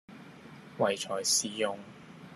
[0.79, 1.77] 唯才是用